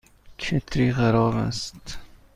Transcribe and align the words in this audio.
کتری 0.37 0.93
خراب 0.93 1.35
است. 1.35 1.97